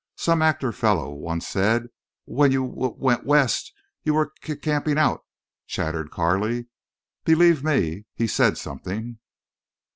[0.15, 1.91] "Some actor fellow once said w
[2.33, 5.23] when you w went West you were c camping out,"
[5.67, 6.65] chattered Carley.
[7.23, 9.19] "Believe me, he said something."